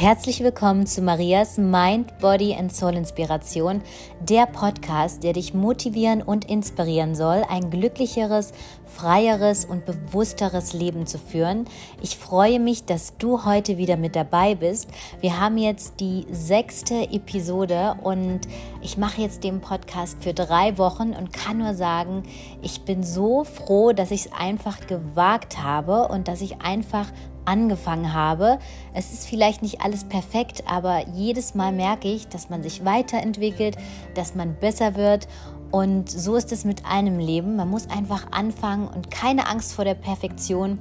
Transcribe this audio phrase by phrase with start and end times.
[0.00, 3.82] Herzlich willkommen zu Marias Mind, Body and Soul Inspiration,
[4.18, 8.52] der Podcast, der dich motivieren und inspirieren soll, ein glücklicheres,
[8.86, 11.66] freieres und bewussteres Leben zu führen.
[12.00, 14.88] Ich freue mich, dass du heute wieder mit dabei bist.
[15.20, 18.40] Wir haben jetzt die sechste Episode und
[18.80, 22.22] ich mache jetzt den Podcast für drei Wochen und kann nur sagen,
[22.62, 27.12] ich bin so froh, dass ich es einfach gewagt habe und dass ich einfach
[27.50, 28.60] angefangen habe.
[28.94, 33.76] Es ist vielleicht nicht alles perfekt, aber jedes Mal merke ich, dass man sich weiterentwickelt,
[34.14, 35.26] dass man besser wird.
[35.72, 37.56] Und so ist es mit einem Leben.
[37.56, 40.78] Man muss einfach anfangen und keine Angst vor der Perfektion,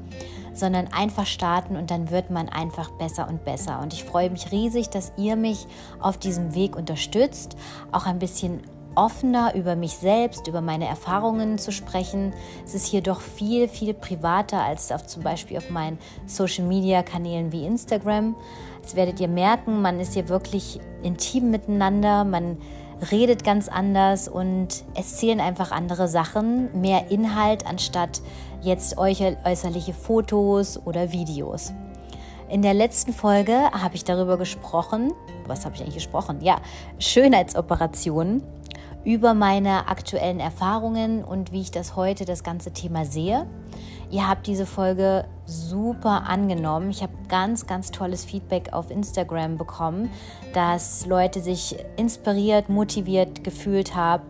[0.53, 3.79] sondern einfach starten und dann wird man einfach besser und besser.
[3.81, 5.65] Und ich freue mich riesig, dass ihr mich
[5.99, 7.55] auf diesem Weg unterstützt,
[7.91, 8.61] auch ein bisschen
[8.99, 12.33] offener über mich selbst, über meine Erfahrungen zu sprechen.
[12.65, 17.65] Es ist hier doch viel, viel privater als auf, zum Beispiel auf meinen Social-Media-Kanälen wie
[17.65, 18.35] Instagram.
[18.81, 22.57] Das werdet ihr merken, man ist hier wirklich intim miteinander, man
[23.09, 28.21] redet ganz anders und es zählen einfach andere Sachen, mehr Inhalt anstatt
[28.61, 31.71] jetzt äußerliche Fotos oder Videos.
[32.49, 35.13] In der letzten Folge habe ich darüber gesprochen,
[35.47, 36.41] was habe ich eigentlich gesprochen?
[36.41, 36.57] Ja,
[36.97, 38.43] Schönheitsoperationen
[39.03, 43.47] über meine aktuellen Erfahrungen und wie ich das heute das ganze Thema sehe.
[44.11, 46.89] Ihr habt diese Folge super angenommen.
[46.89, 50.09] Ich habe ganz, ganz tolles Feedback auf Instagram bekommen,
[50.53, 54.23] dass Leute sich inspiriert, motiviert gefühlt haben,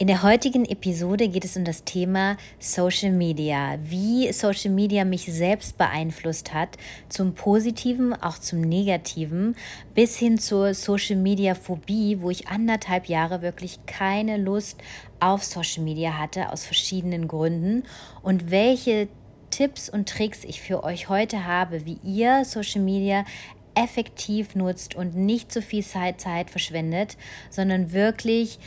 [0.00, 5.30] in der heutigen Episode geht es um das Thema Social Media, wie Social Media mich
[5.30, 6.78] selbst beeinflusst hat,
[7.10, 9.56] zum Positiven, auch zum Negativen,
[9.94, 14.80] bis hin zur Social Media Phobie, wo ich anderthalb Jahre wirklich keine Lust
[15.20, 17.82] auf Social Media hatte, aus verschiedenen Gründen.
[18.22, 19.06] Und welche
[19.50, 23.26] Tipps und Tricks ich für euch heute habe, wie ihr Social Media
[23.74, 27.16] effektiv nutzt und nicht so viel Zeit, Zeit verschwendet,
[27.50, 28.58] sondern wirklich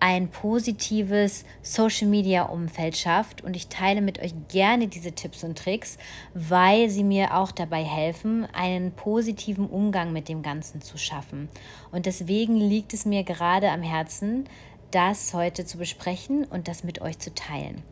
[0.00, 3.42] ein positives Social-Media-Umfeld schafft.
[3.42, 5.98] Und ich teile mit euch gerne diese Tipps und Tricks,
[6.34, 11.48] weil sie mir auch dabei helfen, einen positiven Umgang mit dem Ganzen zu schaffen.
[11.92, 14.44] Und deswegen liegt es mir gerade am Herzen,
[14.90, 17.82] das heute zu besprechen und das mit euch zu teilen.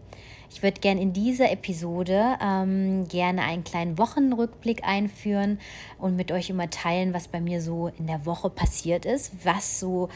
[0.51, 5.59] Ich würde gerne in dieser Episode ähm, gerne einen kleinen Wochenrückblick einführen
[5.99, 9.81] und mit euch immer teilen, was bei mir so in der Woche passiert ist, was
[9.81, 10.09] so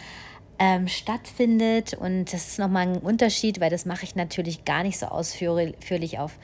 [0.61, 1.95] ähm, stattfindet.
[1.95, 6.19] Und das ist nochmal ein Unterschied, weil das mache ich natürlich gar nicht so ausführlich
[6.19, 6.39] auf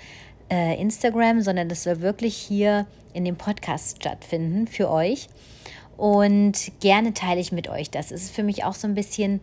[0.51, 5.29] äh, Instagram, sondern das soll wirklich hier in dem Podcast stattfinden für euch.
[5.97, 8.11] Und gerne teile ich mit euch das.
[8.11, 9.41] Es ist für mich auch so ein bisschen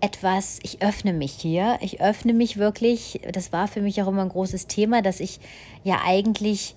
[0.00, 1.78] etwas, ich öffne mich hier.
[1.80, 3.20] Ich öffne mich wirklich.
[3.32, 5.40] Das war für mich auch immer ein großes Thema, dass ich
[5.82, 6.76] ja eigentlich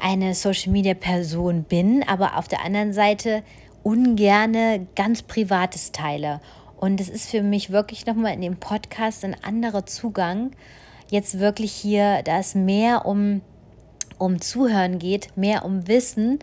[0.00, 3.42] eine Social Media Person bin, aber auf der anderen Seite
[3.84, 6.40] ungerne ganz Privates teile.
[6.76, 10.50] Und es ist für mich wirklich nochmal in dem Podcast ein anderer Zugang.
[11.10, 13.42] Jetzt wirklich hier, da es mehr um,
[14.18, 16.40] um Zuhören geht, mehr um Wissen,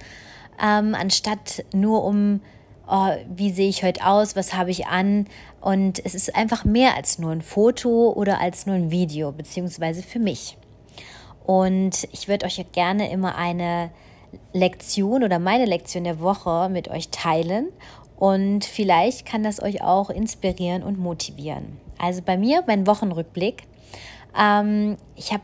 [0.63, 2.41] ähm, anstatt nur um,
[2.87, 5.25] oh, wie sehe ich heute aus, was habe ich an.
[5.59, 10.03] Und es ist einfach mehr als nur ein Foto oder als nur ein Video, beziehungsweise
[10.03, 10.57] für mich.
[11.43, 13.89] Und ich würde euch gerne immer eine
[14.53, 17.69] Lektion oder meine Lektion der Woche mit euch teilen
[18.17, 21.77] und vielleicht kann das euch auch inspirieren und motivieren.
[21.97, 23.63] Also bei mir, mein Wochenrückblick.
[24.37, 25.43] Ähm, ich habe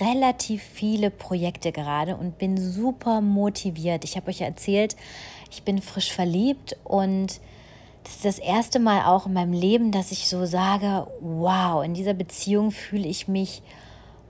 [0.00, 4.04] relativ viele Projekte gerade und bin super motiviert.
[4.04, 4.96] Ich habe euch erzählt,
[5.50, 7.40] ich bin frisch verliebt und
[8.02, 11.94] das ist das erste Mal auch in meinem Leben, dass ich so sage, wow, in
[11.94, 13.62] dieser Beziehung fühle ich mich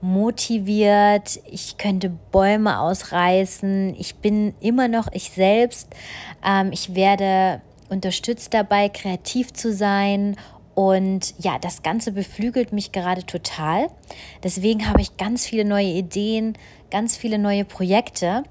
[0.01, 5.89] motiviert, ich könnte Bäume ausreißen, ich bin immer noch ich selbst,
[6.45, 10.35] ähm, ich werde unterstützt dabei, kreativ zu sein
[10.75, 13.87] und ja, das Ganze beflügelt mich gerade total.
[14.43, 16.55] Deswegen habe ich ganz viele neue Ideen,
[16.91, 18.43] ganz viele neue Projekte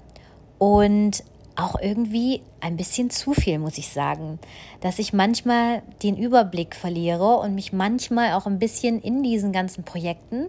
[0.59, 1.23] und
[1.55, 4.39] auch irgendwie ein bisschen zu viel, muss ich sagen,
[4.81, 9.85] dass ich manchmal den Überblick verliere und mich manchmal auch ein bisschen in diesen ganzen
[9.85, 10.47] Projekten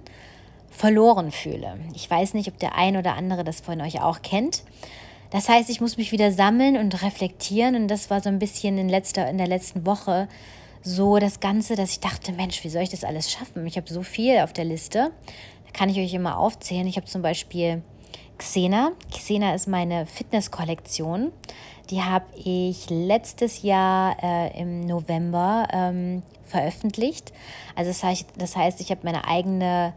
[0.78, 1.80] verloren fühle.
[1.96, 4.62] Ich weiß nicht, ob der ein oder andere das von euch auch kennt.
[5.32, 8.78] Das heißt, ich muss mich wieder sammeln und reflektieren und das war so ein bisschen
[8.78, 10.28] in, letzter, in der letzten Woche
[10.84, 13.66] so das Ganze, dass ich dachte, Mensch, wie soll ich das alles schaffen?
[13.66, 15.12] Ich habe so viel auf der Liste.
[15.66, 16.86] Da kann ich euch immer aufzählen.
[16.86, 17.82] Ich habe zum Beispiel
[18.38, 18.92] Xena.
[19.12, 21.32] Xena ist meine Fitness-Kollektion.
[21.90, 27.34] Die habe ich letztes Jahr äh, im November ähm, veröffentlicht.
[27.76, 29.94] Also das heißt, das heißt ich habe meine eigene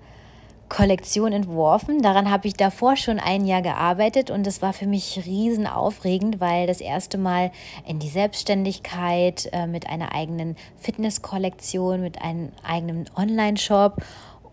[0.70, 2.00] Kollektion entworfen.
[2.00, 6.40] Daran habe ich davor schon ein Jahr gearbeitet und es war für mich riesen aufregend,
[6.40, 7.50] weil das erste Mal
[7.86, 14.02] in die Selbstständigkeit äh, mit einer eigenen Fitnesskollektion, mit einem eigenen Online-Shop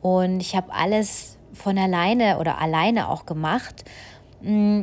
[0.01, 3.85] und ich habe alles von alleine oder alleine auch gemacht.
[4.41, 4.81] Mm,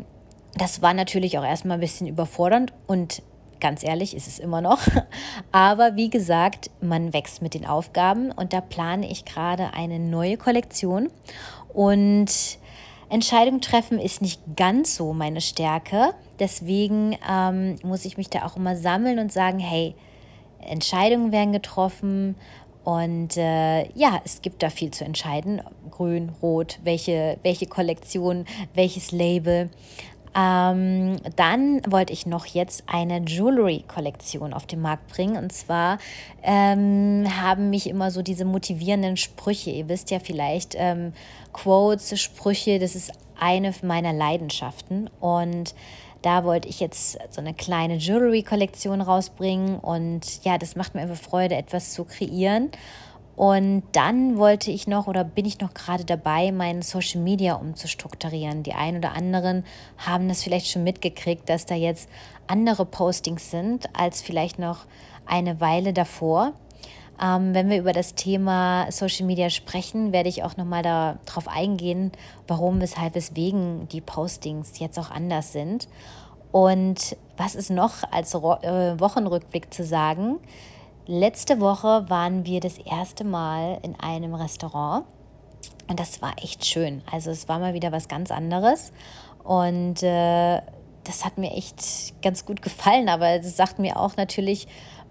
[0.54, 3.22] das war natürlich auch erstmal ein bisschen überfordernd und
[3.64, 4.80] ganz ehrlich, ist es immer noch.
[5.50, 10.36] Aber wie gesagt, man wächst mit den Aufgaben und da plane ich gerade eine neue
[10.36, 11.08] Kollektion.
[11.72, 12.58] Und
[13.08, 16.12] Entscheidung treffen ist nicht ganz so meine Stärke.
[16.38, 19.94] Deswegen ähm, muss ich mich da auch immer sammeln und sagen, hey,
[20.60, 22.36] Entscheidungen werden getroffen
[22.84, 25.62] und äh, ja, es gibt da viel zu entscheiden.
[25.90, 28.44] Grün, rot, welche, welche Kollektion,
[28.74, 29.70] welches Label.
[30.36, 35.36] Ähm, dann wollte ich noch jetzt eine Jewelry-Kollektion auf den Markt bringen.
[35.36, 35.98] Und zwar
[36.42, 41.12] ähm, haben mich immer so diese motivierenden Sprüche, ihr wisst ja vielleicht, ähm,
[41.52, 45.08] Quotes, Sprüche, das ist eine meiner Leidenschaften.
[45.20, 45.74] Und
[46.22, 49.78] da wollte ich jetzt so eine kleine Jewelry-Kollektion rausbringen.
[49.78, 52.70] Und ja, das macht mir einfach Freude, etwas zu kreieren.
[53.36, 58.62] Und dann wollte ich noch oder bin ich noch gerade dabei, meinen Social Media umzustrukturieren.
[58.62, 59.64] Die einen oder anderen
[59.98, 62.08] haben das vielleicht schon mitgekriegt, dass da jetzt
[62.46, 64.86] andere Postings sind als vielleicht noch
[65.26, 66.52] eine Weile davor.
[67.20, 72.12] Ähm, wenn wir über das Thema Social Media sprechen, werde ich auch nochmal darauf eingehen,
[72.46, 75.88] warum, weshalb, weswegen die Postings jetzt auch anders sind.
[76.52, 80.38] Und was ist noch als äh, Wochenrückblick zu sagen?
[81.06, 85.04] Letzte Woche waren wir das erste Mal in einem Restaurant
[85.86, 87.02] und das war echt schön.
[87.12, 88.90] Also es war mal wieder was ganz anderes
[89.42, 90.62] und äh,
[91.04, 94.66] das hat mir echt ganz gut gefallen, aber es sagt mir auch natürlich,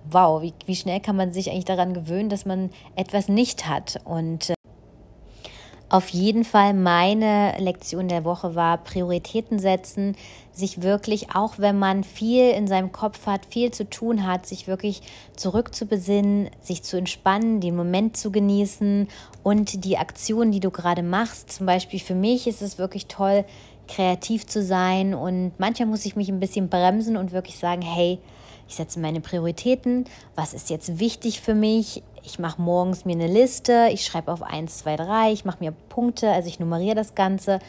[0.10, 4.02] wow, wie, wie schnell kann man sich eigentlich daran gewöhnen, dass man etwas nicht hat
[4.04, 4.56] und äh,
[5.94, 10.16] auf jeden Fall meine Lektion der Woche war Prioritäten setzen,
[10.52, 14.66] sich wirklich, auch wenn man viel in seinem Kopf hat, viel zu tun hat, sich
[14.66, 15.04] wirklich
[15.36, 19.08] zurückzubesinnen, sich zu entspannen, den Moment zu genießen
[19.44, 21.52] und die Aktion, die du gerade machst.
[21.52, 23.46] Zum Beispiel für mich ist es wirklich toll,
[23.88, 28.18] kreativ zu sein und manchmal muss ich mich ein bisschen bremsen und wirklich sagen, hey,
[28.74, 33.28] ich setze meine Prioritäten, was ist jetzt wichtig für mich, ich mache morgens mir eine
[33.28, 37.14] Liste, ich schreibe auf 1, 2, 3, ich mache mir Punkte, also ich nummeriere das
[37.14, 37.60] Ganze.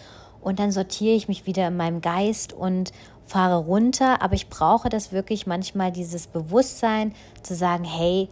[0.41, 2.93] Und dann sortiere ich mich wieder in meinem Geist und
[3.27, 4.23] fahre runter.
[4.23, 8.31] Aber ich brauche das wirklich manchmal, dieses Bewusstsein zu sagen, hey,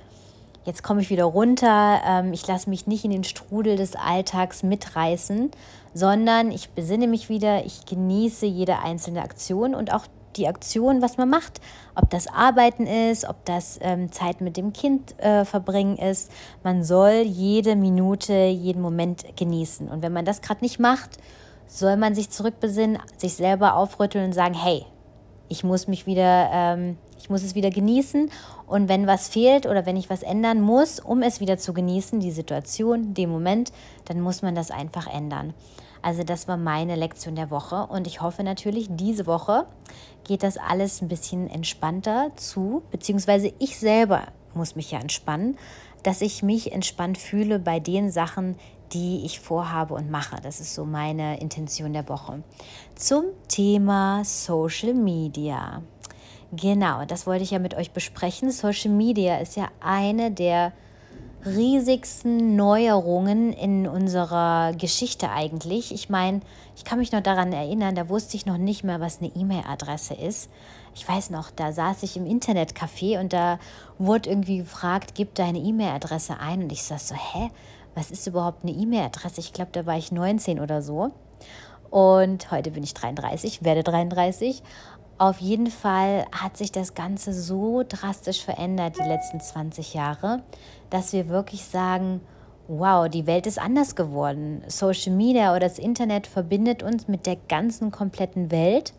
[0.65, 4.63] jetzt komme ich wieder runter, ähm, ich lasse mich nicht in den Strudel des Alltags
[4.63, 5.51] mitreißen,
[5.93, 10.07] sondern ich besinne mich wieder, ich genieße jede einzelne Aktion und auch
[10.37, 11.61] die Aktion, was man macht.
[11.95, 16.31] Ob das Arbeiten ist, ob das ähm, Zeit mit dem Kind äh, verbringen ist.
[16.63, 19.89] Man soll jede Minute, jeden Moment genießen.
[19.89, 21.19] Und wenn man das gerade nicht macht,
[21.67, 24.85] soll man sich zurückbesinnen, sich selber aufrütteln und sagen, hey,
[25.49, 28.31] ich muss mich wieder, ähm, ich muss es wieder genießen.
[28.67, 32.21] Und wenn was fehlt oder wenn ich was ändern muss, um es wieder zu genießen,
[32.21, 33.73] die Situation, den Moment,
[34.07, 35.53] dann muss man das einfach ändern.
[36.03, 39.67] Also das war meine Lektion der Woche und ich hoffe natürlich, diese Woche
[40.25, 45.57] geht das alles ein bisschen entspannter zu, beziehungsweise ich selber muss mich ja entspannen,
[46.03, 48.57] dass ich mich entspannt fühle bei den Sachen,
[48.93, 50.37] die ich vorhabe und mache.
[50.43, 52.43] Das ist so meine Intention der Woche.
[52.95, 55.83] Zum Thema Social Media.
[56.53, 58.51] Genau, das wollte ich ja mit euch besprechen.
[58.51, 60.73] Social Media ist ja eine der
[61.45, 65.93] riesigsten Neuerungen in unserer Geschichte eigentlich.
[65.93, 66.41] Ich meine,
[66.77, 70.15] ich kann mich noch daran erinnern, da wusste ich noch nicht mehr, was eine E-Mail-Adresse
[70.15, 70.51] ist.
[70.95, 73.59] Ich weiß noch, da saß ich im Internetcafé und da
[73.99, 76.63] wurde irgendwie gefragt, gib deine E-Mail-Adresse ein.
[76.63, 77.51] Und ich saß so, hä,
[77.95, 79.41] was ist überhaupt eine E-Mail-Adresse?
[79.41, 81.11] Ich glaube, da war ich 19 oder so.
[81.91, 84.63] Und heute bin ich 33, werde 33.
[85.23, 90.43] Auf jeden Fall hat sich das Ganze so drastisch verändert die letzten 20 Jahre,
[90.91, 92.21] dass wir wirklich sagen,
[92.67, 94.65] wow, die Welt ist anders geworden.
[94.67, 98.95] Social Media oder das Internet verbindet uns mit der ganzen kompletten Welt.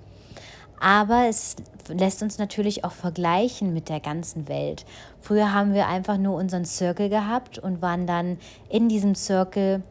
[0.80, 1.58] Aber es
[1.90, 4.86] lässt uns natürlich auch vergleichen mit der ganzen Welt.
[5.20, 8.38] Früher haben wir einfach nur unseren Circle gehabt und waren dann
[8.70, 9.84] in diesem Circle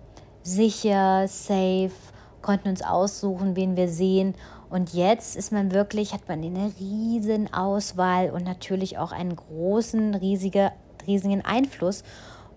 [0.42, 1.92] sicher, safe,
[2.40, 4.34] konnten uns aussuchen, wen wir sehen
[4.72, 10.14] und jetzt ist man wirklich, hat man eine riesen Auswahl und natürlich auch einen großen,
[10.14, 10.72] riesige,
[11.06, 12.04] riesigen Einfluss,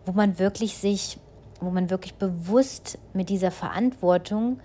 [0.06, 1.20] wo man wirklich sich,
[1.60, 4.62] wo man wirklich bewusst mit dieser Verantwortung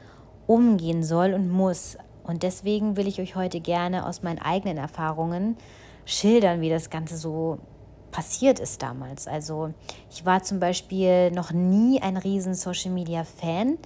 [0.46, 1.98] umgehen soll und muss.
[2.22, 5.56] Und deswegen will ich euch heute gerne aus meinen eigenen Erfahrungen
[6.04, 7.58] schildern, wie das Ganze so
[8.12, 9.26] passiert ist damals.
[9.26, 9.72] Also
[10.08, 13.78] ich war zum Beispiel noch nie ein riesen Social-Media-Fan.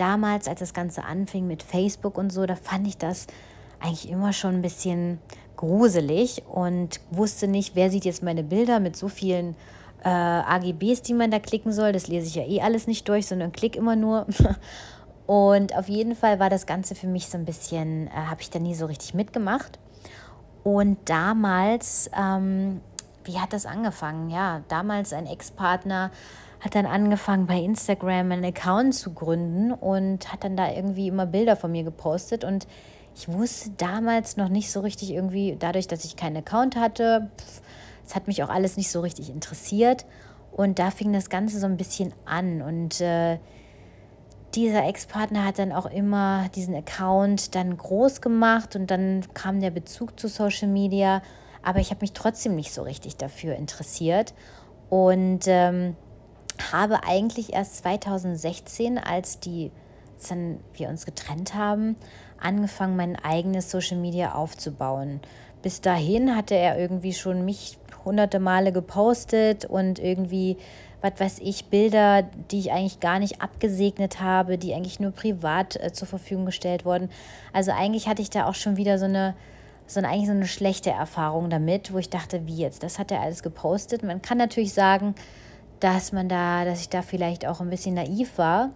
[0.00, 3.26] Damals, als das Ganze anfing mit Facebook und so, da fand ich das
[3.80, 5.18] eigentlich immer schon ein bisschen
[5.56, 9.54] gruselig und wusste nicht, wer sieht jetzt meine Bilder mit so vielen
[10.02, 11.92] äh, AGBs, die man da klicken soll.
[11.92, 14.26] Das lese ich ja eh alles nicht durch, sondern klick immer nur.
[15.26, 18.48] Und auf jeden Fall war das Ganze für mich so ein bisschen, äh, habe ich
[18.48, 19.78] da nie so richtig mitgemacht.
[20.64, 22.80] Und damals, ähm,
[23.24, 24.30] wie hat das angefangen?
[24.30, 26.10] Ja, damals ein Ex-Partner
[26.60, 31.26] hat dann angefangen bei Instagram einen Account zu gründen und hat dann da irgendwie immer
[31.26, 32.44] Bilder von mir gepostet.
[32.44, 32.66] Und
[33.16, 37.30] ich wusste damals noch nicht so richtig irgendwie, dadurch, dass ich keinen Account hatte,
[38.06, 40.04] es hat mich auch alles nicht so richtig interessiert.
[40.52, 42.60] Und da fing das Ganze so ein bisschen an.
[42.60, 43.38] Und äh,
[44.54, 49.70] dieser Ex-Partner hat dann auch immer diesen Account dann groß gemacht und dann kam der
[49.70, 51.22] Bezug zu Social Media,
[51.62, 54.34] aber ich habe mich trotzdem nicht so richtig dafür interessiert.
[54.88, 55.94] Und ähm,
[56.72, 59.70] habe eigentlich erst 2016, als die
[60.28, 61.96] dann wir uns getrennt haben,
[62.38, 65.20] angefangen, mein eigenes Social Media aufzubauen.
[65.62, 70.56] Bis dahin hatte er irgendwie schon mich hunderte Male gepostet und irgendwie
[71.02, 75.76] was weiß ich, Bilder, die ich eigentlich gar nicht abgesegnet habe, die eigentlich nur privat
[75.76, 77.08] äh, zur Verfügung gestellt wurden.
[77.52, 79.34] Also eigentlich hatte ich da auch schon wieder so eine,
[79.86, 83.10] so eine, eigentlich so eine schlechte Erfahrung damit, wo ich dachte, wie jetzt, das hat
[83.10, 84.02] er alles gepostet.
[84.02, 85.14] Man kann natürlich sagen,
[85.80, 88.70] dass man da, dass ich da vielleicht auch ein bisschen naiv war.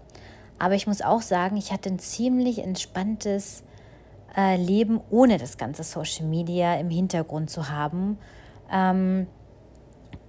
[0.59, 3.63] Aber ich muss auch sagen, ich hatte ein ziemlich entspanntes
[4.37, 8.19] äh, Leben, ohne das ganze Social Media im Hintergrund zu haben.
[8.71, 9.27] Ähm,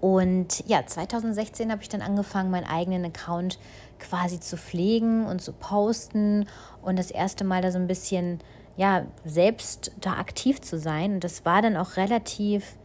[0.02, 3.58] und ja, 2016 habe ich dann angefangen, meinen eigenen Account
[4.00, 6.48] quasi zu pflegen und zu posten
[6.82, 8.40] und das erste Mal da so ein bisschen,
[8.78, 11.16] ja, selbst da aktiv zu sein.
[11.16, 12.76] Und das war dann auch relativ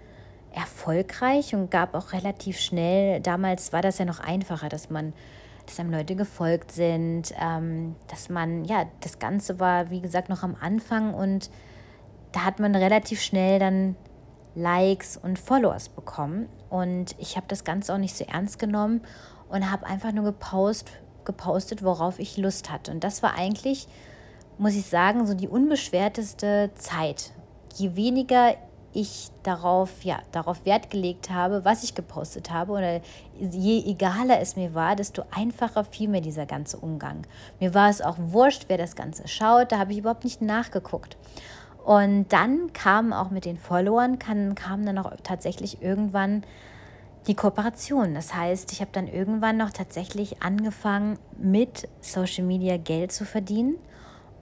[0.52, 5.12] erfolgreich und gab auch relativ schnell, damals war das ja noch einfacher, dass man,
[5.66, 10.42] dass einem Leute gefolgt sind, ähm, dass man, ja, das Ganze war, wie gesagt, noch
[10.42, 11.50] am Anfang und
[12.32, 13.96] da hat man relativ schnell dann
[14.54, 16.48] Likes und Followers bekommen.
[16.68, 19.00] Und ich habe das Ganze auch nicht so ernst genommen
[19.48, 20.90] und habe einfach nur gepost,
[21.24, 22.90] gepostet, worauf ich Lust hatte.
[22.90, 23.88] Und das war eigentlich,
[24.58, 27.32] muss ich sagen, so die unbeschwerteste Zeit.
[27.76, 28.54] Je weniger
[28.92, 33.00] ich darauf, ja, darauf Wert gelegt habe, was ich gepostet habe, oder
[33.38, 37.26] je egaler es mir war, desto einfacher fiel mir dieser ganze Umgang.
[37.60, 41.16] Mir war es auch wurscht, wer das Ganze schaut, da habe ich überhaupt nicht nachgeguckt.
[41.84, 46.44] Und dann kam auch mit den Followern, kam, kam dann auch tatsächlich irgendwann
[47.26, 48.14] die Kooperation.
[48.14, 53.76] Das heißt, ich habe dann irgendwann noch tatsächlich angefangen, mit Social Media Geld zu verdienen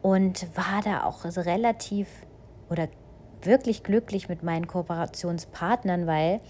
[0.02, 2.09] und war da auch relativ
[2.71, 2.88] oder
[3.42, 6.40] wirklich glücklich mit meinen Kooperationspartnern, weil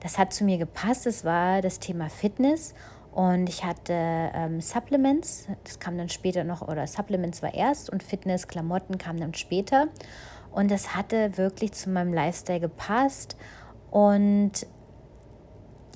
[0.00, 1.06] das hat zu mir gepasst.
[1.06, 2.74] Es war das Thema Fitness
[3.14, 8.02] und ich hatte ähm, Supplements, das kam dann später noch, oder Supplements war erst und
[8.02, 9.86] Fitness, Klamotten kam dann später.
[10.50, 13.36] Und das hatte wirklich zu meinem Lifestyle gepasst.
[13.90, 14.66] Und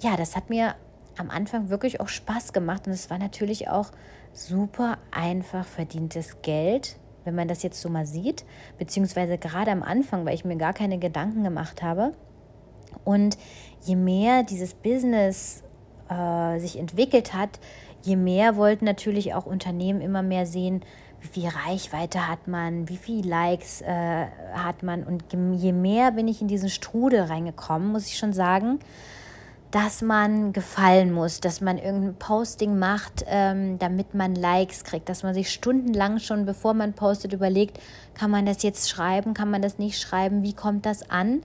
[0.00, 0.74] ja, das hat mir
[1.16, 2.86] am Anfang wirklich auch Spaß gemacht.
[2.86, 3.90] Und es war natürlich auch
[4.32, 6.96] super einfach verdientes Geld,
[7.28, 8.47] wenn man das jetzt so mal sieht.
[8.78, 12.14] Beziehungsweise gerade am Anfang, weil ich mir gar keine Gedanken gemacht habe.
[13.04, 13.37] Und
[13.82, 15.62] je mehr dieses Business
[16.08, 17.61] äh, sich entwickelt hat,
[18.02, 20.82] je mehr wollten natürlich auch Unternehmen immer mehr sehen,
[21.20, 25.04] wie viel Reichweite hat man, wie viel Likes äh, hat man.
[25.04, 28.78] Und je mehr bin ich in diesen Strudel reingekommen, muss ich schon sagen,
[29.70, 35.22] dass man gefallen muss, dass man irgendein Posting macht, ähm, damit man Likes kriegt, dass
[35.22, 37.78] man sich stundenlang schon, bevor man postet, überlegt,
[38.14, 41.42] kann man das jetzt schreiben, kann man das nicht schreiben, wie kommt das an?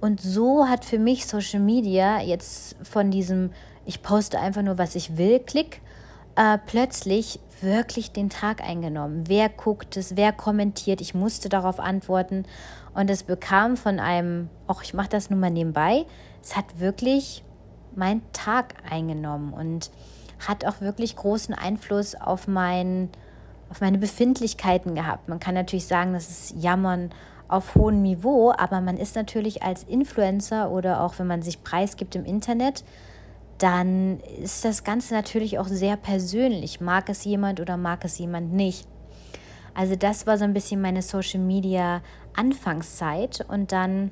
[0.00, 3.50] Und so hat für mich Social Media jetzt von diesem,
[3.86, 5.80] ich poste einfach nur, was ich will, Klick,
[6.36, 9.24] äh, plötzlich wirklich den Tag eingenommen.
[9.28, 11.00] Wer guckt es, wer kommentiert?
[11.00, 12.44] Ich musste darauf antworten
[12.94, 16.04] und es bekam von einem, ach, ich mache das nun mal nebenbei,
[16.42, 17.44] es hat wirklich
[17.96, 19.90] meinen Tag eingenommen und
[20.46, 23.10] hat auch wirklich großen Einfluss auf, mein,
[23.70, 25.28] auf meine Befindlichkeiten gehabt.
[25.28, 27.10] Man kann natürlich sagen, das ist Jammern
[27.48, 32.16] auf hohem Niveau, aber man ist natürlich als Influencer oder auch wenn man sich preisgibt
[32.16, 32.82] im Internet,
[33.58, 36.80] dann ist das Ganze natürlich auch sehr persönlich.
[36.80, 38.88] Mag es jemand oder mag es jemand nicht?
[39.74, 42.02] Also das war so ein bisschen meine Social Media
[42.34, 44.10] Anfangszeit und dann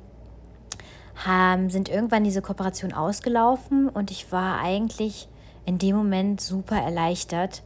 [1.27, 5.29] haben, sind irgendwann diese Kooperationen ausgelaufen und ich war eigentlich
[5.65, 7.63] in dem Moment super erleichtert,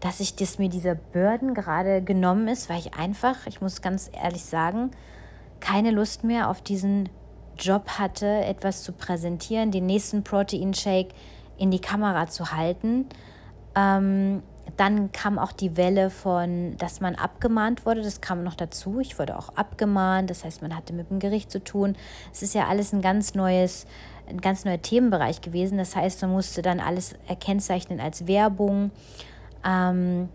[0.00, 4.10] dass ich das mir dieser Bürden gerade genommen ist, weil ich einfach, ich muss ganz
[4.12, 4.90] ehrlich sagen,
[5.60, 7.08] keine Lust mehr auf diesen
[7.56, 11.14] Job hatte, etwas zu präsentieren, den nächsten Protein-Shake
[11.58, 13.06] in die Kamera zu halten.
[13.76, 14.42] Ähm,
[14.76, 18.02] dann kam auch die Welle von, dass man abgemahnt wurde.
[18.02, 19.00] Das kam noch dazu.
[19.00, 20.30] Ich wurde auch abgemahnt.
[20.30, 21.96] Das heißt, man hatte mit dem Gericht zu tun.
[22.32, 23.86] Es ist ja alles ein ganz neues,
[24.28, 25.78] ein ganz neuer Themenbereich gewesen.
[25.78, 28.90] Das heißt, man musste dann alles erkennzeichnen als Werbung.
[29.64, 30.28] Ähm,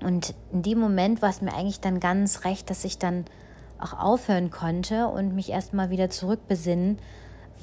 [0.00, 3.24] und in dem Moment war es mir eigentlich dann ganz recht, dass ich dann
[3.78, 6.98] auch aufhören konnte und mich erstmal wieder zurückbesinnen,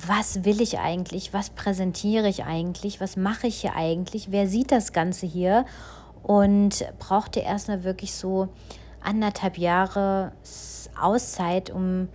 [0.07, 4.71] was will ich eigentlich, was präsentiere ich eigentlich, was mache ich hier eigentlich, wer sieht
[4.71, 5.65] das Ganze hier
[6.25, 8.49] und brauchte erstmal wirklich so
[8.99, 10.31] anderthalb Jahre
[10.99, 12.09] Auszeit, um,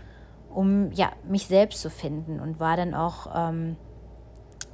[0.52, 3.76] um ja, mich selbst zu finden und war dann auch ähm,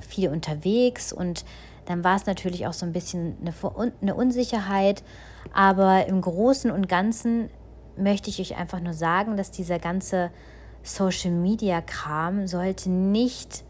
[0.09, 1.45] viel unterwegs und
[1.85, 5.05] dann war es natürlich auch so ein bisschen eine, eine Unsicherheit,
[5.53, 7.51] aber im Großen und Ganzen
[7.99, 10.31] möchte ich euch einfach nur sagen, dass dieser ganze
[10.83, 13.65] Social Media Kram sollte nicht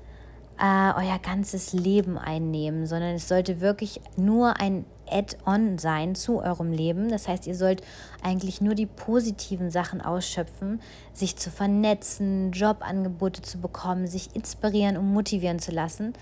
[0.61, 6.72] äh, euer ganzes Leben einnehmen, sondern es sollte wirklich nur ein Add-on sein zu eurem
[6.72, 7.08] Leben.
[7.08, 7.82] Das heißt, ihr sollt
[8.22, 10.80] eigentlich nur die positiven Sachen ausschöpfen,
[11.12, 16.12] sich zu vernetzen, Jobangebote zu bekommen, sich inspirieren und motivieren zu lassen.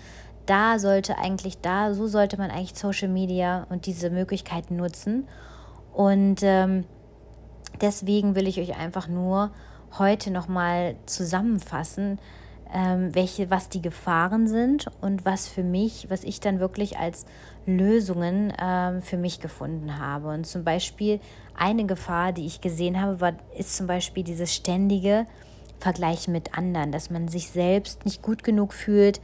[0.45, 5.27] Da sollte eigentlich da, so sollte man eigentlich Social Media und diese Möglichkeiten nutzen.
[5.93, 6.83] Und ähm,
[7.81, 9.51] deswegen will ich euch einfach nur
[9.97, 12.19] heute nochmal zusammenfassen,
[12.73, 17.25] ähm, welche, was die Gefahren sind und was für mich, was ich dann wirklich als
[17.65, 20.29] Lösungen ähm, für mich gefunden habe.
[20.29, 21.19] Und zum Beispiel
[21.57, 25.25] eine Gefahr, die ich gesehen habe, war, ist zum Beispiel dieses ständige
[25.79, 29.19] Vergleichen mit anderen, dass man sich selbst nicht gut genug fühlt,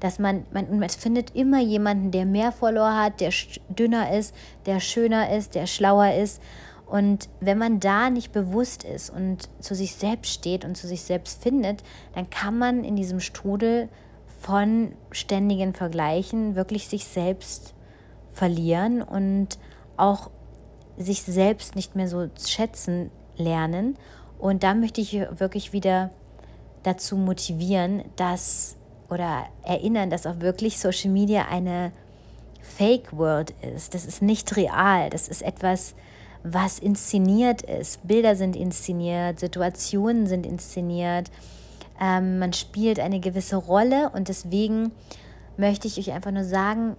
[0.00, 3.32] dass man, man, man findet immer jemanden, der mehr Follower hat, der
[3.68, 4.34] dünner ist,
[4.66, 6.42] der schöner ist, der schlauer ist.
[6.86, 11.02] Und wenn man da nicht bewusst ist und zu sich selbst steht und zu sich
[11.02, 11.82] selbst findet,
[12.14, 13.88] dann kann man in diesem Strudel
[14.40, 17.73] von ständigen Vergleichen wirklich sich selbst
[18.34, 19.58] verlieren und
[19.96, 20.30] auch
[20.96, 23.96] sich selbst nicht mehr so schätzen lernen.
[24.38, 26.10] Und da möchte ich wirklich wieder
[26.82, 28.76] dazu motivieren, dass
[29.10, 31.92] oder erinnern, dass auch wirklich Social Media eine
[32.60, 33.94] Fake World ist.
[33.94, 35.10] Das ist nicht real.
[35.10, 35.94] Das ist etwas,
[36.42, 38.06] was inszeniert ist.
[38.06, 41.30] Bilder sind inszeniert, Situationen sind inszeniert.
[42.00, 44.92] Ähm, man spielt eine gewisse Rolle und deswegen
[45.56, 46.96] möchte ich euch einfach nur sagen,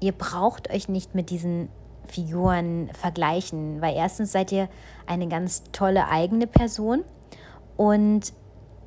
[0.00, 1.68] ihr braucht euch nicht mit diesen
[2.06, 4.68] Figuren vergleichen, weil erstens seid ihr
[5.06, 7.04] eine ganz tolle eigene Person
[7.76, 8.32] und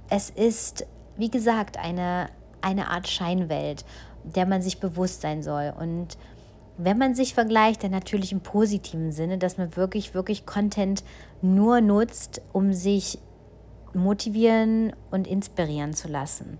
[0.09, 0.85] es ist,
[1.17, 2.29] wie gesagt, eine,
[2.61, 3.85] eine Art Scheinwelt,
[4.23, 5.73] der man sich bewusst sein soll.
[5.79, 6.17] Und
[6.77, 11.03] wenn man sich vergleicht, dann natürlich im positiven Sinne, dass man wirklich, wirklich Content
[11.41, 13.19] nur nutzt, um sich
[13.93, 16.57] motivieren und inspirieren zu lassen.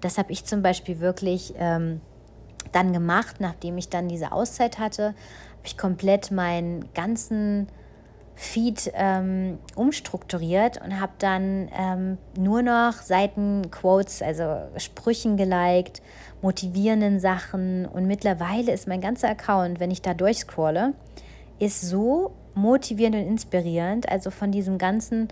[0.00, 2.00] Das habe ich zum Beispiel wirklich ähm,
[2.72, 7.68] dann gemacht, nachdem ich dann diese Auszeit hatte, habe ich komplett meinen ganzen
[8.34, 16.00] Feed ähm, umstrukturiert und habe dann ähm, nur noch Seiten, Quotes, also Sprüchen geliked,
[16.40, 17.84] motivierenden Sachen.
[17.84, 20.94] Und mittlerweile ist mein ganzer Account, wenn ich da durchscrolle,
[21.58, 25.28] ist so motivierend und inspirierend, also von diesem ganzen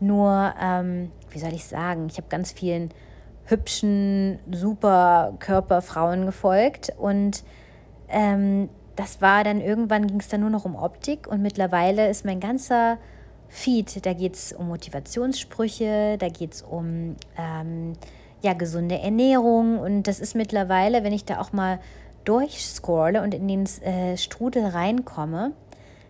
[0.00, 2.90] nur, ähm, wie soll ich sagen, ich habe ganz vielen
[3.52, 6.92] hübschen, super Körperfrauen gefolgt.
[6.98, 7.44] Und
[8.08, 11.28] ähm, das war dann irgendwann ging es dann nur noch um Optik.
[11.28, 12.98] Und mittlerweile ist mein ganzer
[13.48, 17.92] Feed, da geht es um Motivationssprüche, da geht es um ähm,
[18.40, 19.78] ja, gesunde Ernährung.
[19.78, 21.78] Und das ist mittlerweile, wenn ich da auch mal
[22.24, 25.52] durchscrolle und in den äh, Strudel reinkomme,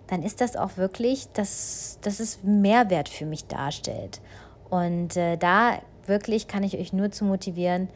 [0.06, 4.20] dann ist das auch wirklich, dass, dass es Mehrwert für mich darstellt.
[4.68, 7.88] Und äh, da wirklich kann ich euch nur zu motivieren,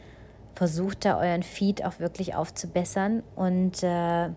[0.55, 4.29] versucht da euren Feed auch wirklich aufzubessern und äh,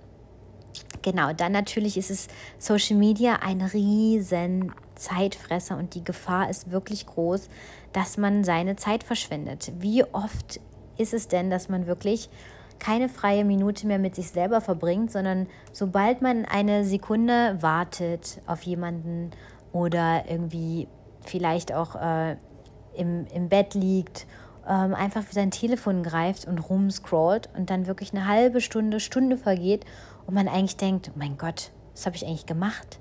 [1.03, 2.29] Genau, dann natürlich ist es
[2.59, 7.49] Social Media ein riesen Zeitfresser und die Gefahr ist wirklich groß,
[7.93, 9.73] dass man seine Zeit verschwendet.
[9.79, 10.61] Wie oft
[10.99, 12.29] ist es denn, dass man wirklich
[12.79, 18.63] keine freie Minute mehr mit sich selber verbringt, sondern sobald man eine Sekunde wartet auf
[18.63, 19.31] jemanden
[19.73, 20.87] oder irgendwie
[21.23, 22.37] vielleicht auch äh,
[22.97, 24.27] im, im Bett liegt,
[24.69, 29.37] ähm, einfach für sein Telefon greift und rumscrollt und dann wirklich eine halbe Stunde, Stunde
[29.37, 29.85] vergeht
[30.27, 32.99] und man eigentlich denkt, oh mein Gott, was habe ich eigentlich gemacht?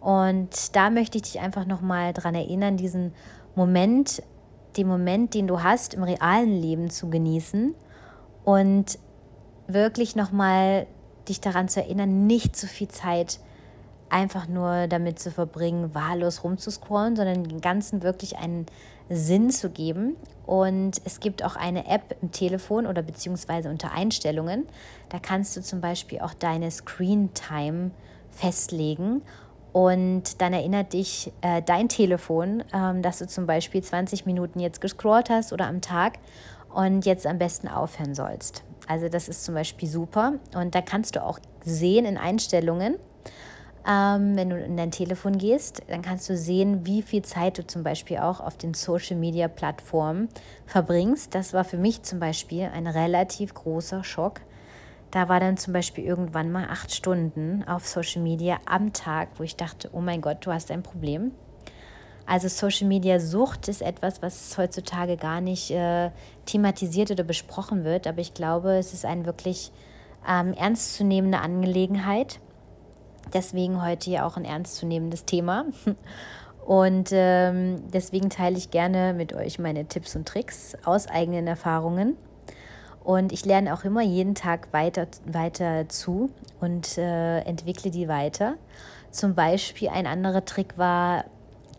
[0.00, 3.12] Und da möchte ich dich einfach nochmal daran erinnern, diesen
[3.54, 4.22] Moment,
[4.76, 7.74] den Moment, den du hast, im realen Leben zu genießen
[8.44, 8.98] und
[9.68, 10.86] wirklich nochmal
[11.28, 13.38] dich daran zu erinnern, nicht zu viel Zeit
[14.08, 18.66] einfach nur damit zu verbringen, wahllos rumzuscrollen, sondern dem Ganzen wirklich einen
[19.12, 20.16] Sinn zu geben.
[20.46, 24.66] Und es gibt auch eine App im Telefon oder beziehungsweise unter Einstellungen.
[25.08, 27.92] Da kannst du zum Beispiel auch deine Screen Time
[28.30, 29.22] festlegen.
[29.72, 34.80] Und dann erinnert dich äh, dein Telefon, ähm, dass du zum Beispiel 20 Minuten jetzt
[34.80, 36.18] gescrollt hast oder am Tag
[36.74, 38.64] und jetzt am besten aufhören sollst.
[38.86, 40.34] Also das ist zum Beispiel super.
[40.54, 42.96] Und da kannst du auch sehen in Einstellungen,
[43.86, 47.66] ähm, wenn du in dein Telefon gehst, dann kannst du sehen, wie viel Zeit du
[47.66, 50.28] zum Beispiel auch auf den Social-Media-Plattformen
[50.66, 51.34] verbringst.
[51.34, 54.40] Das war für mich zum Beispiel ein relativ großer Schock.
[55.10, 59.42] Da war dann zum Beispiel irgendwann mal acht Stunden auf Social Media am Tag, wo
[59.42, 61.32] ich dachte, oh mein Gott, du hast ein Problem.
[62.24, 66.10] Also Social Media Sucht ist etwas, was heutzutage gar nicht äh,
[66.46, 69.72] thematisiert oder besprochen wird, aber ich glaube, es ist eine wirklich
[70.26, 72.38] ähm, ernstzunehmende Angelegenheit
[73.32, 75.64] Deswegen heute ja auch ein ernstzunehmendes Thema.
[76.64, 82.16] Und ähm, deswegen teile ich gerne mit euch meine Tipps und Tricks aus eigenen Erfahrungen.
[83.02, 88.54] Und ich lerne auch immer jeden Tag weiter, weiter zu und äh, entwickle die weiter.
[89.10, 91.24] Zum Beispiel ein anderer Trick war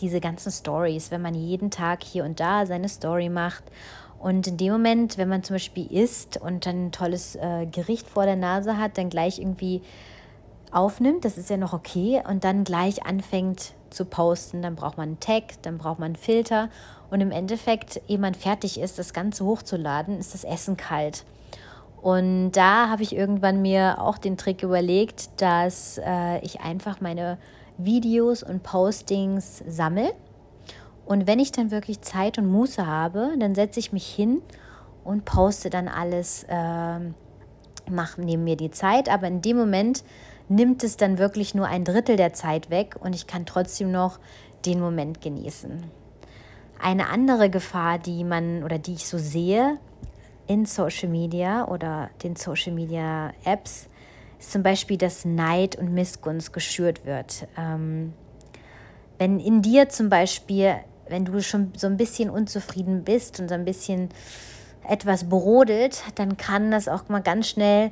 [0.01, 3.63] diese ganzen Stories, wenn man jeden Tag hier und da seine Story macht.
[4.19, 8.09] Und in dem Moment, wenn man zum Beispiel isst und dann ein tolles äh, Gericht
[8.09, 9.81] vor der Nase hat, dann gleich irgendwie
[10.75, 15.09] aufnimmt, das ist ja noch okay, und dann gleich anfängt zu posten, dann braucht man
[15.09, 16.69] einen Tag, dann braucht man einen Filter
[17.09, 21.25] und im Endeffekt, ehe man fertig ist, das Ganze hochzuladen, ist das Essen kalt.
[22.01, 27.37] Und da habe ich irgendwann mir auch den Trick überlegt, dass äh, ich einfach meine
[27.77, 30.13] Videos und Postings sammle.
[31.05, 34.41] Und wenn ich dann wirklich Zeit und Muße habe, dann setze ich mich hin
[35.03, 36.99] und poste dann alles, äh,
[37.89, 39.07] mache mir die Zeit.
[39.07, 40.03] Aber in dem Moment
[40.49, 44.19] nimmt es dann wirklich nur ein Drittel der Zeit weg und ich kann trotzdem noch
[44.65, 45.83] den Moment genießen.
[46.79, 49.77] Eine andere Gefahr, die man oder die ich so sehe
[50.47, 53.87] in Social Media oder den Social Media Apps,
[54.39, 57.47] ist zum Beispiel, dass Neid und Missgunst geschürt wird.
[57.57, 58.13] Ähm,
[59.17, 60.75] wenn in dir zum Beispiel,
[61.07, 64.09] wenn du schon so ein bisschen unzufrieden bist und so ein bisschen
[64.87, 67.91] etwas brodelt, dann kann das auch mal ganz schnell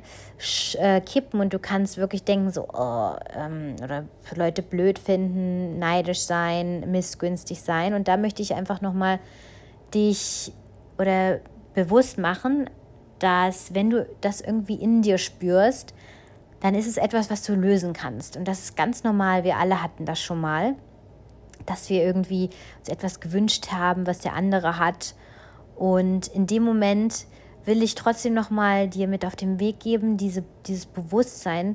[0.78, 5.78] äh, kippen und du kannst wirklich denken, so, oh, ähm, oder für Leute blöd finden,
[5.78, 7.94] neidisch sein, missgünstig sein.
[7.94, 9.20] Und da möchte ich einfach nochmal
[9.94, 10.52] dich
[10.98, 11.40] oder
[11.74, 12.68] bewusst machen,
[13.18, 15.94] dass wenn du das irgendwie in dir spürst,
[16.60, 18.36] dann ist es etwas, was du lösen kannst.
[18.36, 19.44] Und das ist ganz normal.
[19.44, 20.74] Wir alle hatten das schon mal,
[21.66, 25.14] dass wir irgendwie uns etwas gewünscht haben, was der andere hat
[25.82, 27.26] und in dem Moment
[27.64, 31.74] will ich trotzdem nochmal dir mit auf den Weg geben, diese, dieses Bewusstsein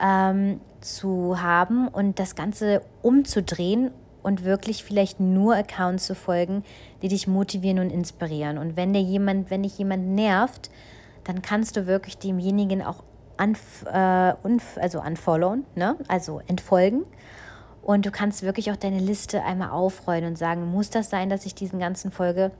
[0.00, 3.90] ähm, zu haben und das Ganze umzudrehen
[4.22, 6.62] und wirklich vielleicht nur Accounts zu folgen,
[7.02, 8.58] die dich motivieren und inspirieren.
[8.58, 10.70] Und wenn dir jemand, wenn dich jemand nervt,
[11.24, 13.02] dann kannst du wirklich demjenigen auch
[13.42, 15.96] unf äh, unf also unfollowen, ne?
[16.06, 17.02] also entfolgen.
[17.82, 21.44] Und du kannst wirklich auch deine Liste einmal aufrollen und sagen, muss das sein, dass
[21.44, 22.52] ich diesen ganzen folge?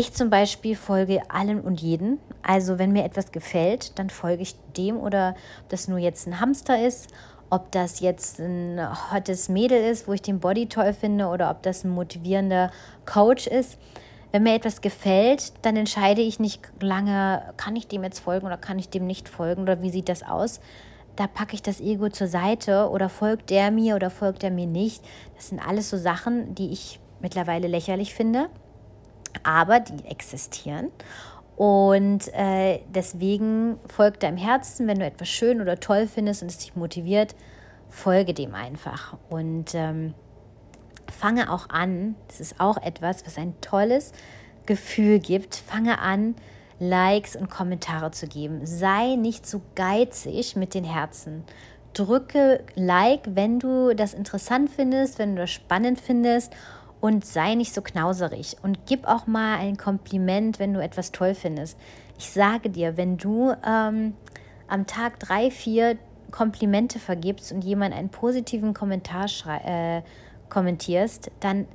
[0.00, 2.20] Ich zum Beispiel folge allen und jeden.
[2.40, 6.38] Also wenn mir etwas gefällt, dann folge ich dem oder ob das nur jetzt ein
[6.38, 7.08] Hamster ist,
[7.50, 8.80] ob das jetzt ein
[9.10, 12.70] hottes Mädel ist, wo ich den Body toll finde oder ob das ein motivierender
[13.06, 13.76] Coach ist.
[14.30, 18.56] Wenn mir etwas gefällt, dann entscheide ich nicht lange, kann ich dem jetzt folgen oder
[18.56, 20.60] kann ich dem nicht folgen oder wie sieht das aus.
[21.16, 24.68] Da packe ich das Ego zur Seite oder folgt der mir oder folgt er mir
[24.68, 25.02] nicht.
[25.34, 28.48] Das sind alles so Sachen, die ich mittlerweile lächerlich finde
[29.42, 30.90] aber die existieren.
[31.56, 36.58] Und äh, deswegen folgt deinem Herzen, wenn du etwas schön oder toll findest und es
[36.58, 37.34] dich motiviert,
[37.88, 39.16] folge dem einfach.
[39.28, 40.14] Und ähm,
[41.10, 44.12] fange auch an, das ist auch etwas, was ein tolles
[44.66, 46.36] Gefühl gibt, fange an,
[46.78, 48.64] Likes und Kommentare zu geben.
[48.64, 51.42] Sei nicht so geizig mit den Herzen.
[51.92, 56.52] Drücke Like, wenn du das interessant findest, wenn du das spannend findest
[57.00, 61.34] und sei nicht so knauserig und gib auch mal ein Kompliment, wenn du etwas toll
[61.34, 61.78] findest.
[62.18, 64.14] Ich sage dir, wenn du ähm,
[64.66, 65.96] am Tag drei, vier
[66.30, 69.26] Komplimente vergibst und jemand einen positiven Kommentar
[69.64, 70.02] äh,
[70.48, 71.66] kommentierst, dann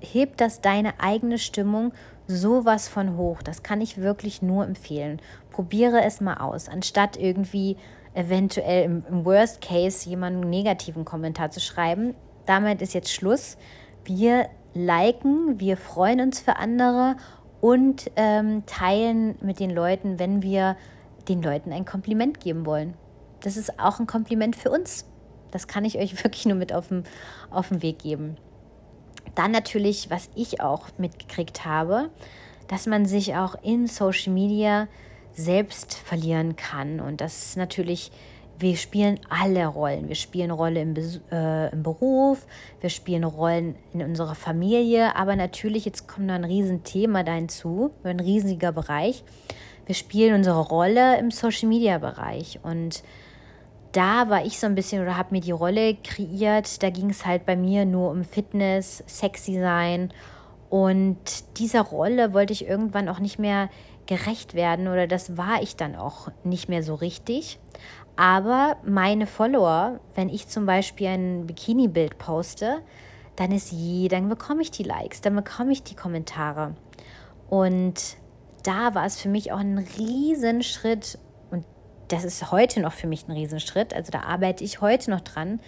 [0.00, 1.92] hebt das deine eigene Stimmung
[2.26, 3.42] sowas von hoch.
[3.42, 5.20] Das kann ich wirklich nur empfehlen.
[5.50, 7.76] Probiere es mal aus, anstatt irgendwie
[8.14, 12.14] eventuell im, im Worst Case jemanden negativen Kommentar zu schreiben.
[12.46, 13.56] Damit ist jetzt Schluss
[14.06, 17.16] wir liken, wir freuen uns für andere
[17.60, 20.76] und ähm, teilen mit den Leuten, wenn wir
[21.28, 22.94] den Leuten ein Kompliment geben wollen.
[23.40, 25.06] Das ist auch ein Kompliment für uns.
[25.50, 27.04] Das kann ich euch wirklich nur mit auf den,
[27.50, 28.36] auf den Weg geben.
[29.34, 32.10] Dann natürlich, was ich auch mitgekriegt habe,
[32.68, 34.88] dass man sich auch in Social Media
[35.32, 37.00] selbst verlieren kann.
[37.00, 38.10] Und das ist natürlich,
[38.58, 40.08] wir spielen alle Rollen.
[40.08, 40.94] Wir spielen Rolle im,
[41.30, 42.46] äh, im Beruf,
[42.80, 47.90] wir spielen Rollen in unserer Familie, aber natürlich, jetzt kommt noch ein Riesenthema da hinzu,
[48.04, 49.24] ein riesiger Bereich.
[49.86, 52.58] Wir spielen unsere Rolle im Social Media Bereich.
[52.62, 53.02] Und
[53.92, 56.82] da war ich so ein bisschen oder habe mir die Rolle kreiert.
[56.82, 60.12] Da ging es halt bei mir nur um Fitness, sexy sein.
[60.68, 63.70] Und dieser Rolle wollte ich irgendwann auch nicht mehr
[64.06, 67.58] gerecht werden oder das war ich dann auch nicht mehr so richtig.
[68.16, 72.78] Aber meine Follower, wenn ich zum Beispiel ein Bikini-Bild poste,
[73.36, 76.74] dann ist je, dann bekomme ich die Likes, dann bekomme ich die Kommentare.
[77.50, 78.16] Und
[78.62, 81.18] da war es für mich auch ein Riesenschritt
[81.50, 81.64] und
[82.08, 83.94] das ist heute noch für mich ein Riesenschritt.
[83.94, 85.60] Also da arbeite ich heute noch dran,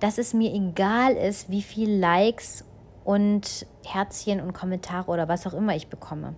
[0.00, 2.64] dass es mir egal ist, wie viel Likes
[3.04, 6.34] und Herzchen und Kommentare oder was auch immer ich bekomme.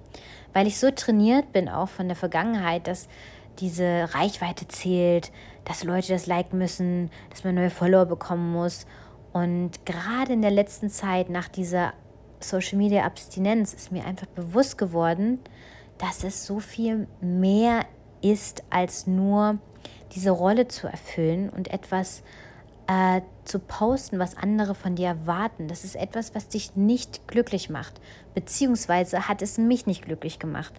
[0.53, 3.09] Weil ich so trainiert bin auch von der Vergangenheit, dass
[3.59, 5.31] diese Reichweite zählt,
[5.65, 8.87] dass Leute das liken müssen, dass man neue Follower bekommen muss.
[9.33, 11.93] Und gerade in der letzten Zeit nach dieser
[12.41, 15.39] Social Media Abstinenz ist mir einfach bewusst geworden,
[15.99, 17.87] dass es so viel mehr
[18.21, 19.59] ist, als nur
[20.15, 22.23] diese Rolle zu erfüllen und etwas
[22.87, 25.69] äh, zu posten, was andere von dir erwarten.
[25.69, 28.01] Das ist etwas, was dich nicht glücklich macht,
[28.35, 30.73] beziehungsweise hat es mich nicht glücklich gemacht,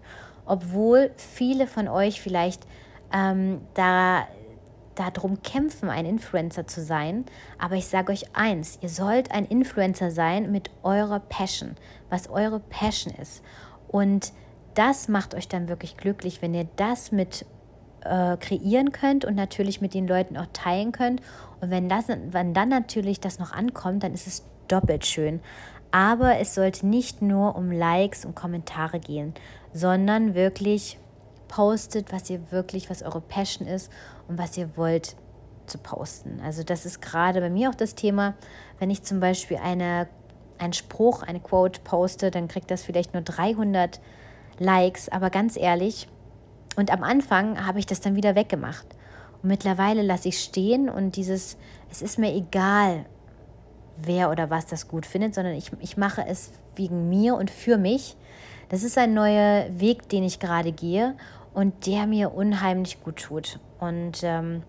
[0.46, 2.66] obwohl viele von euch vielleicht
[3.14, 4.28] ähm, da
[4.96, 7.26] darum kämpfen, ein Influencer zu sein.
[7.60, 11.76] Aber ich sage euch eins, ihr sollt ein Influencer sein mit eurer Passion,
[12.10, 13.44] was eure Passion ist.
[13.88, 14.34] Und
[14.74, 17.46] das macht euch dann wirklich glücklich, wenn ihr das mit
[18.02, 21.22] äh, kreieren könnt und natürlich mit den Leuten auch teilen könnt.
[21.62, 25.42] Und wenn, das, wenn dann natürlich das noch ankommt, dann ist es doppelt schön.
[25.92, 29.34] Aber es sollte nicht nur um Likes und Kommentare gehen,
[29.74, 31.00] sondern wirklich
[31.48, 33.92] postet, was ihr wirklich, was eure Passion ist
[34.28, 35.16] und was ihr wollt
[35.68, 36.40] zu posten.
[36.44, 38.36] Also das ist gerade bei mir auch das Thema,
[38.80, 40.08] wenn ich zum Beispiel eine,
[40.58, 44.00] einen Spruch, eine Quote poste, dann kriegt das vielleicht nur 300
[44.60, 46.08] Likes, aber ganz ehrlich,
[46.76, 48.86] und am Anfang habe ich das dann wieder weggemacht.
[49.42, 51.58] Und mittlerweile lasse ich stehen und dieses,
[51.90, 53.06] es ist mir egal,
[53.98, 57.78] wer oder was das gut findet, sondern ich, ich mache es wegen mir und für
[57.78, 58.18] mich.
[58.70, 61.16] Das ist ein neuer Weg, den ich gerade gehe
[61.56, 63.60] und der mir unheimlich gut tut.
[63.80, 64.62] Und ähm,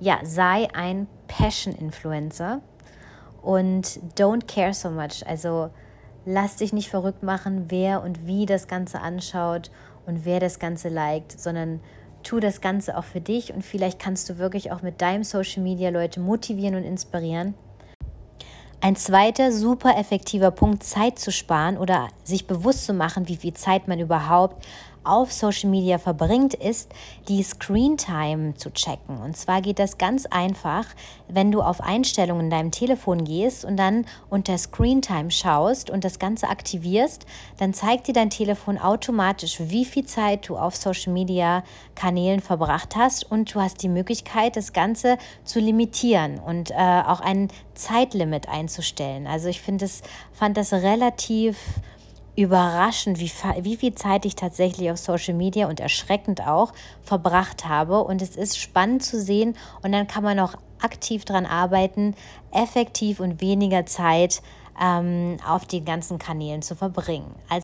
[0.00, 2.60] ja, sei ein Passion-Influencer
[3.40, 5.26] und don't care so much.
[5.26, 5.70] Also
[6.26, 9.70] lass dich nicht verrückt machen, wer und wie das Ganze anschaut
[10.06, 11.80] und wer das Ganze liked, sondern
[12.24, 15.62] tu das Ganze auch für dich und vielleicht kannst du wirklich auch mit deinem Social
[15.62, 17.54] Media Leute motivieren und inspirieren.
[18.80, 23.54] Ein zweiter super effektiver Punkt, Zeit zu sparen oder sich bewusst zu machen, wie viel
[23.54, 24.66] Zeit man überhaupt
[25.06, 26.92] auf Social Media verbringt, ist
[27.28, 29.18] die Screen Time zu checken.
[29.18, 30.86] Und zwar geht das ganz einfach,
[31.28, 36.04] wenn du auf Einstellungen in deinem Telefon gehst und dann unter Screen Time schaust und
[36.04, 37.26] das Ganze aktivierst,
[37.58, 41.62] dann zeigt dir dein Telefon automatisch, wie viel Zeit du auf Social Media
[41.94, 47.20] Kanälen verbracht hast und du hast die Möglichkeit, das Ganze zu limitieren und äh, auch
[47.20, 49.26] ein Zeitlimit einzustellen.
[49.26, 51.58] Also ich finde es, fand das relativ
[52.36, 53.30] überraschend, wie,
[53.62, 56.72] wie viel Zeit ich tatsächlich auf Social Media und erschreckend auch
[57.02, 58.04] verbracht habe.
[58.04, 62.14] Und es ist spannend zu sehen und dann kann man auch aktiv daran arbeiten,
[62.52, 64.42] effektiv und weniger Zeit
[64.80, 67.34] ähm, auf den ganzen Kanälen zu verbringen.
[67.48, 67.62] Also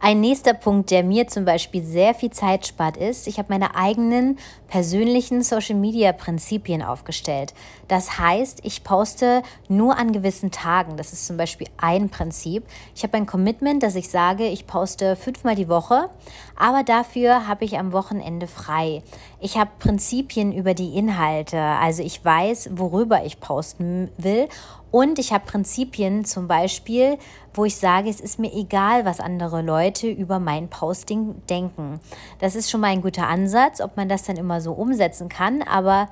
[0.00, 3.74] ein nächster Punkt, der mir zum Beispiel sehr viel Zeit spart, ist, ich habe meine
[3.74, 7.54] eigenen persönlichen Social-Media-Prinzipien aufgestellt.
[7.88, 10.96] Das heißt, ich poste nur an gewissen Tagen.
[10.96, 12.64] Das ist zum Beispiel ein Prinzip.
[12.94, 16.10] Ich habe ein Commitment, dass ich sage, ich poste fünfmal die Woche,
[16.56, 19.02] aber dafür habe ich am Wochenende frei.
[19.40, 21.58] Ich habe Prinzipien über die Inhalte.
[21.58, 24.48] Also ich weiß, worüber ich posten will
[24.96, 27.18] und ich habe Prinzipien zum Beispiel,
[27.52, 32.00] wo ich sage, es ist mir egal, was andere Leute über mein Posting denken.
[32.38, 35.60] Das ist schon mal ein guter Ansatz, ob man das dann immer so umsetzen kann,
[35.60, 36.08] aber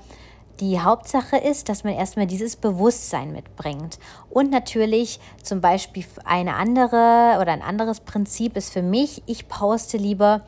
[0.60, 3.98] die Hauptsache ist, dass man erstmal dieses Bewusstsein mitbringt.
[4.28, 9.96] Und natürlich zum Beispiel eine andere oder ein anderes Prinzip ist für mich, ich poste
[9.96, 10.42] lieber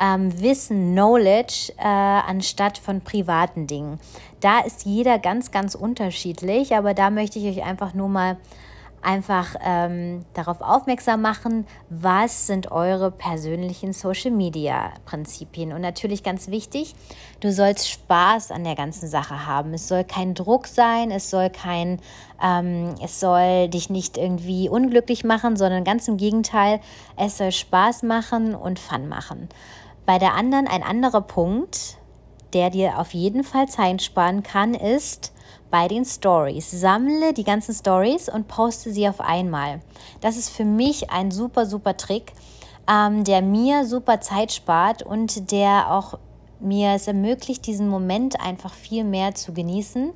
[0.00, 4.00] ähm, Wissen, Knowledge äh, anstatt von privaten Dingen.
[4.40, 8.36] Da ist jeder ganz, ganz unterschiedlich, aber da möchte ich euch einfach nur mal
[9.02, 15.72] einfach ähm, darauf aufmerksam machen, was sind eure persönlichen Social-Media-Prinzipien.
[15.72, 16.94] Und natürlich ganz wichtig,
[17.40, 19.72] du sollst Spaß an der ganzen Sache haben.
[19.74, 22.00] Es soll kein Druck sein, es soll kein,
[22.42, 26.80] ähm, es soll dich nicht irgendwie unglücklich machen, sondern ganz im Gegenteil,
[27.16, 29.48] es soll Spaß machen und Fun machen.
[30.06, 31.98] Bei der anderen, ein anderer Punkt,
[32.52, 35.32] der dir auf jeden Fall Zeit sparen kann, ist,
[35.70, 36.70] bei den Stories.
[36.70, 39.80] Sammle die ganzen Stories und poste sie auf einmal.
[40.20, 42.32] Das ist für mich ein super, super Trick,
[42.90, 46.18] ähm, der mir super Zeit spart und der auch
[46.60, 50.12] mir es ermöglicht, diesen Moment einfach viel mehr zu genießen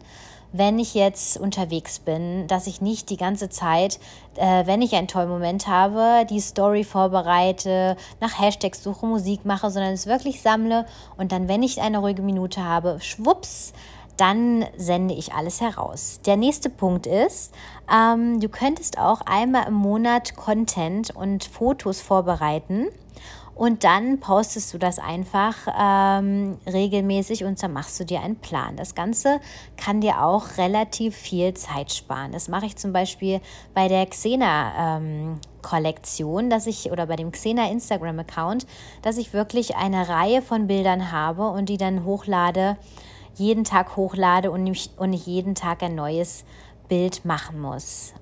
[0.52, 3.98] wenn ich jetzt unterwegs bin, dass ich nicht die ganze Zeit,
[4.36, 9.70] äh, wenn ich einen tollen Moment habe, die Story vorbereite, nach Hashtags suche, Musik mache,
[9.70, 10.86] sondern es wirklich sammle
[11.16, 13.72] und dann, wenn ich eine ruhige Minute habe, schwupps,
[14.18, 16.20] dann sende ich alles heraus.
[16.26, 17.52] Der nächste Punkt ist,
[17.92, 22.88] ähm, du könntest auch einmal im Monat Content und Fotos vorbereiten
[23.62, 28.74] und dann postest du das einfach ähm, regelmäßig und dann machst du dir einen Plan.
[28.74, 29.38] Das Ganze
[29.76, 32.32] kann dir auch relativ viel Zeit sparen.
[32.32, 33.40] Das mache ich zum Beispiel
[33.72, 34.96] bei der Xena.
[34.96, 38.66] Ähm, Kollektion, dass ich oder bei dem Xena Instagram Account,
[39.02, 42.76] dass ich wirklich eine Reihe von Bildern habe und die dann hochlade
[43.36, 46.44] jeden Tag hochlade und nicht, und nicht jeden Tag ein neues
[46.88, 48.12] Bild machen muss.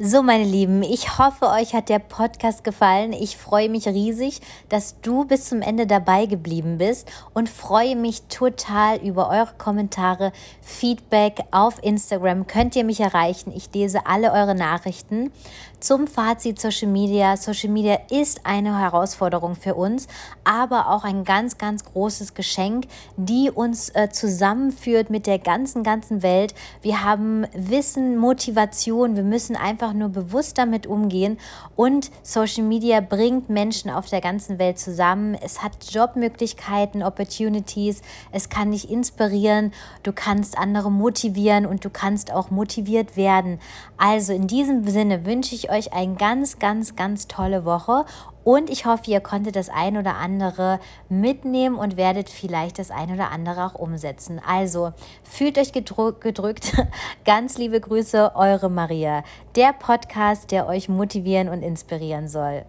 [0.00, 3.12] So, meine Lieben, ich hoffe, euch hat der Podcast gefallen.
[3.12, 8.22] Ich freue mich riesig, dass du bis zum Ende dabei geblieben bist und freue mich
[8.28, 10.30] total über eure Kommentare,
[10.62, 12.46] Feedback auf Instagram.
[12.46, 13.52] Könnt ihr mich erreichen?
[13.52, 15.32] Ich lese alle eure Nachrichten.
[15.80, 17.36] Zum Fazit Social Media.
[17.36, 20.08] Social Media ist eine Herausforderung für uns,
[20.42, 26.24] aber auch ein ganz, ganz großes Geschenk, die uns äh, zusammenführt mit der ganzen, ganzen
[26.24, 26.52] Welt.
[26.82, 29.14] Wir haben Wissen, Motivation.
[29.14, 29.54] Wir müssen
[29.88, 31.38] einfach nur bewusst damit umgehen
[31.74, 35.34] und Social Media bringt Menschen auf der ganzen Welt zusammen.
[35.34, 38.02] Es hat Jobmöglichkeiten, Opportunities.
[38.30, 39.72] Es kann dich inspirieren.
[40.02, 43.60] Du kannst andere motivieren und du kannst auch motiviert werden.
[43.96, 48.04] Also in diesem Sinne wünsche ich euch eine ganz, ganz, ganz tolle Woche
[48.44, 53.12] und ich hoffe, ihr konntet das ein oder andere mitnehmen und werdet vielleicht das ein
[53.12, 54.40] oder andere auch umsetzen.
[54.46, 56.72] Also fühlt euch gedrückt.
[57.24, 59.22] Ganz liebe Grüße, eure Maria.
[59.56, 62.64] Der Podcast, der euch motivieren und inspirieren soll.